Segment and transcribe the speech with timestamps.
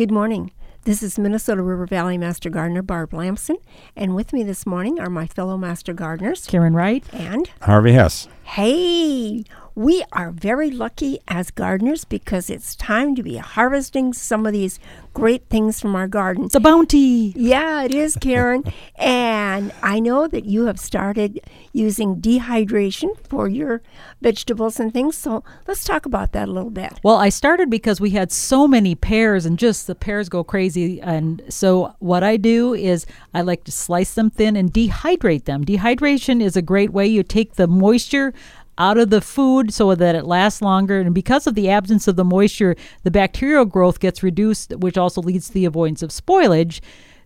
[0.00, 0.50] Good morning.
[0.84, 3.58] This is Minnesota River Valley Master Gardener Barb Lamson,
[3.94, 7.04] and with me this morning are my fellow Master Gardeners, Karen Wright.
[7.12, 8.26] and Harvey Hesse.
[8.44, 9.44] hey,
[9.80, 14.78] we are very lucky as gardeners because it's time to be harvesting some of these
[15.14, 16.44] great things from our garden.
[16.44, 17.32] It's a bounty.
[17.34, 18.62] Yeah, it is, Karen.
[18.96, 21.40] and I know that you have started
[21.72, 23.80] using dehydration for your
[24.20, 25.16] vegetables and things.
[25.16, 27.00] So let's talk about that a little bit.
[27.02, 31.00] Well, I started because we had so many pears and just the pears go crazy.
[31.00, 35.64] And so what I do is I like to slice them thin and dehydrate them.
[35.64, 38.34] Dehydration is a great way you take the moisture
[38.78, 41.00] out of the food so that it lasts longer.
[41.00, 45.20] And because of the absence of the moisture, the bacterial growth gets reduced, which also
[45.20, 46.80] leads to the avoidance of spoilage.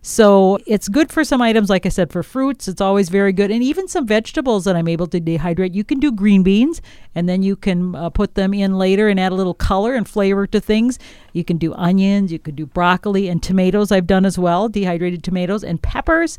[0.07, 2.67] So it's good for some items, like I said, for fruits.
[2.67, 5.73] It's always very good, and even some vegetables that I'm able to dehydrate.
[5.73, 6.79] You can do green beans,
[7.15, 10.07] and then you can uh, put them in later and add a little color and
[10.07, 10.99] flavor to things.
[11.33, 13.91] You can do onions, you could do broccoli and tomatoes.
[13.91, 16.37] I've done as well, dehydrated tomatoes and peppers.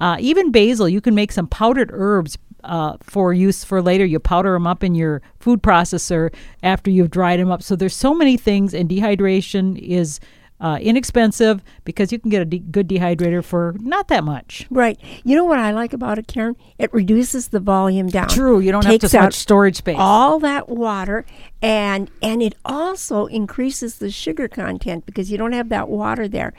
[0.00, 4.04] Uh, even basil, you can make some powdered herbs uh, for use for later.
[4.04, 6.32] You powder them up in your food processor
[6.62, 7.62] after you've dried them up.
[7.62, 10.20] So there's so many things, and dehydration is
[10.62, 14.64] uh, inexpensive because you can get a de- good dehydrator for not that much.
[14.70, 14.96] Right.
[15.24, 16.54] You know what I like about it, Karen?
[16.78, 18.28] It reduces the volume down.
[18.28, 19.96] True, you don't have to much storage space.
[19.98, 21.26] all that water
[21.60, 26.52] and and it also increases the sugar content because you don't have that water there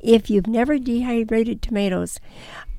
[0.00, 2.18] if you've never dehydrated tomatoes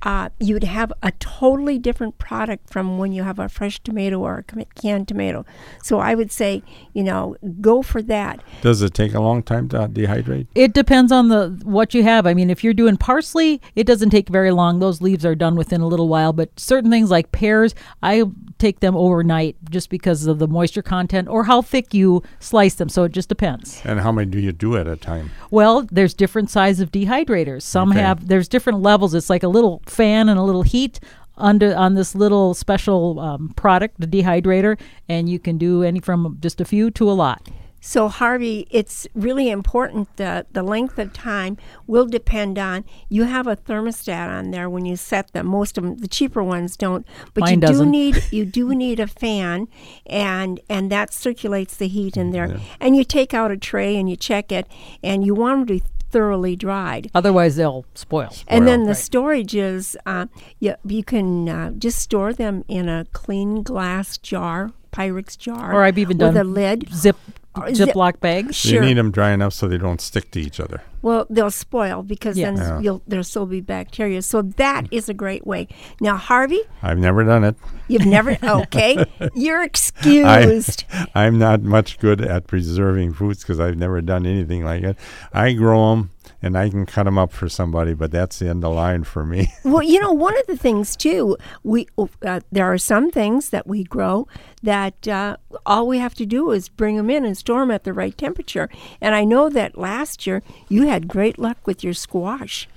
[0.03, 4.43] uh, you'd have a totally different product from when you have a fresh tomato or
[4.57, 5.45] a canned tomato
[5.83, 9.69] so i would say you know go for that Does it take a long time
[9.69, 10.47] to dehydrate?
[10.55, 12.25] It depends on the what you have.
[12.25, 14.79] I mean, if you're doing parsley, it doesn't take very long.
[14.79, 16.33] Those leaves are done within a little while.
[16.33, 18.23] But certain things like pears, I
[18.61, 22.87] take them overnight just because of the moisture content or how thick you slice them.
[22.89, 23.81] So it just depends.
[23.83, 25.31] And how many do you do at a time?
[25.49, 27.63] Well, there's different size of dehydrators.
[27.63, 27.99] Some Okay.
[28.01, 29.13] have there's different levels.
[29.13, 30.99] It's like a little fan and a little heat
[31.37, 34.77] under on this little special um, product, the dehydrator,
[35.09, 37.41] and you can do any from just a few to a lot.
[37.83, 43.47] So, Harvey, it's really important that the length of time will depend on you have
[43.47, 45.47] a thermostat on there when you set them.
[45.47, 47.89] Most of them, the cheaper ones don't, but Mine you do doesn't.
[47.91, 49.67] need you do need a fan,
[50.05, 52.59] and and that circulates the heat in there.
[52.79, 54.67] And you take out a tray and you check it,
[55.03, 57.09] and you want them to be thoroughly dried.
[57.15, 58.29] Otherwise, they'll spoil.
[58.47, 58.87] And then Spoil.
[58.87, 60.27] the storage is uh,
[60.59, 65.83] you, you can uh, just store them in a clean glass jar, Pyrex jar, Or
[65.83, 66.89] I've even with done a lid.
[66.93, 67.15] Zip-
[67.53, 68.55] Uh, Ziploc bags.
[68.55, 68.75] Sure.
[68.75, 70.81] You need them dry enough so they don't stick to each other.
[71.01, 72.57] Well, they'll spoil because Yes.
[72.59, 72.79] then Yeah.
[72.79, 74.21] you'll, there'll still be bacteria.
[74.21, 75.67] So that is a great way.
[75.99, 77.55] Now, Harvey, I've never done it.
[77.89, 79.03] you've never, okay,
[79.35, 80.85] you're excused.
[81.15, 84.95] I'm not much good at preserving fruits because I've never done anything like it.
[85.33, 86.10] I grow them
[86.41, 89.03] and I can cut them up for somebody, but that's the end of the line
[89.03, 89.51] for me.
[89.63, 91.87] well, you know, one of the things too, we
[92.25, 94.27] uh, there are some things that we grow
[94.63, 97.83] that uh, all we have to do is bring them in and store them at
[97.83, 98.69] the right temperature.
[98.99, 102.67] And I know that last year you had great luck with your squash.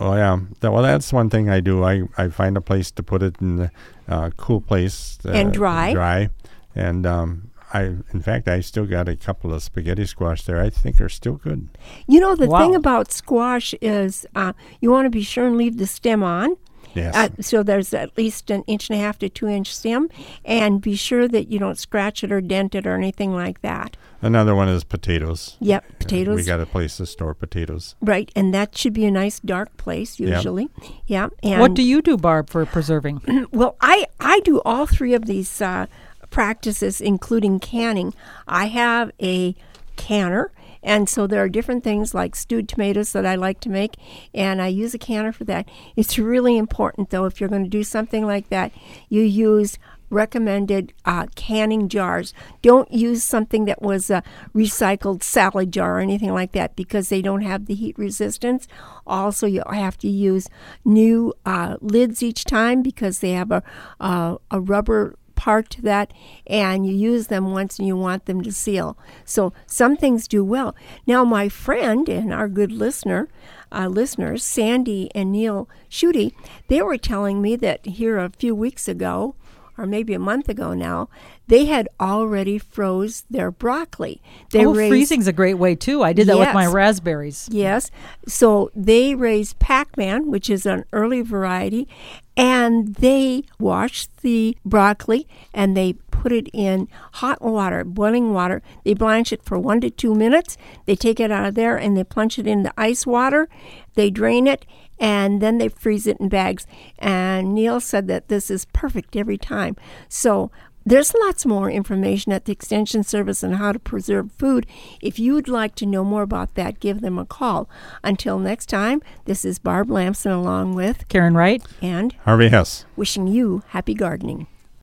[0.00, 0.38] oh yeah.
[0.60, 1.84] That- well, that's one thing I do.
[1.84, 3.70] I, I find a place to put it in a
[4.08, 5.92] uh, cool place uh, And dry.
[5.92, 6.28] Dry,
[6.74, 10.60] and um, I in fact I still got a couple of spaghetti squash there.
[10.60, 11.68] I think are still good.
[12.06, 15.78] You know, the thing about squash is uh, you want to be sure and leave
[15.78, 16.56] the stem on.
[16.94, 17.16] Yes.
[17.16, 20.10] Uh, so there's at least an inch and a half to two inch stem,
[20.44, 23.96] and be sure that you don't scratch it or dent it or anything like that.
[24.20, 25.56] Another one is potatoes.
[25.60, 26.36] Yep, We potatoes.
[26.36, 27.94] We got a place to store potatoes.
[28.02, 30.28] right, and that should be a nice dark place Yep.
[30.36, 30.68] usually.
[31.06, 31.30] Yeah.
[31.42, 33.22] And What do you do, Barb, for preserving?
[33.52, 35.86] well, I I do all three of these uh,
[36.32, 38.12] practices, including canning.
[38.48, 39.54] I have a
[39.96, 40.50] canner.
[40.82, 43.94] And so there are different things like stewed tomatoes that I like to make,
[44.34, 45.68] and I use a canner for that.
[45.94, 48.72] It's really important, though, if you're going to do something like that,
[49.08, 49.78] you use
[50.10, 52.34] recommended uh, canning jars.
[52.60, 54.22] Don't use something that was a
[54.54, 58.68] recycled salad jar or anything like that because they don't have the heat resistance.
[59.06, 60.48] Also, you have to use
[60.84, 63.62] new uh, lids each time because they have a,
[64.00, 66.12] a, a rubber part to that
[66.46, 68.96] and you use them once and you want them to seal.
[69.24, 70.76] So some things do well.
[71.04, 73.28] Now my friend and our good listener,
[73.72, 76.32] uh, listeners, Sandy and Neil Schutte,
[76.68, 79.34] they were telling me that here a few weeks ago,
[79.82, 81.08] or maybe a month ago now,
[81.48, 84.22] they had already froze their broccoli.
[84.52, 86.04] They oh, raised, freezing's a great way too.
[86.04, 87.48] I did that with my raspberries.
[87.50, 87.90] Yes.
[88.28, 91.88] So they raised Packman, which is an early variety,
[92.36, 98.62] and they wash the broccoli and they put it in hot water, boiling water.
[98.84, 100.56] They blanch it for one to two minutes.
[100.86, 103.48] They take it out of there and they plunge it in the ice water.
[103.94, 104.64] They drain it
[105.02, 106.64] and then they freeze it in bags.
[107.00, 109.74] And Neil said that this is perfect every time.
[110.08, 110.52] So
[110.86, 114.64] there's lots more information at the Extension Service on how to preserve food.
[115.00, 117.68] If you'd like to know more about that, give them a call.
[118.04, 121.62] Until next time, this is Barb Lamson along with Karen Wright.
[121.80, 122.84] and Harvey Hesse.
[122.96, 124.46] wishing you happy gardening.